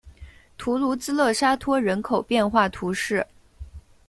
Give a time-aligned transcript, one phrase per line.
[0.57, 3.23] 图卢兹勒沙托人口变化图示